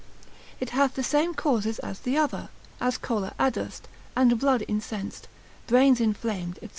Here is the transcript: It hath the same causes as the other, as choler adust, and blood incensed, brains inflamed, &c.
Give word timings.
It 0.59 0.71
hath 0.71 0.95
the 0.95 1.03
same 1.03 1.35
causes 1.35 1.77
as 1.77 1.99
the 1.99 2.17
other, 2.17 2.49
as 2.79 2.97
choler 2.97 3.35
adust, 3.37 3.87
and 4.15 4.39
blood 4.39 4.65
incensed, 4.67 5.27
brains 5.67 6.01
inflamed, 6.01 6.57
&c. 6.63 6.69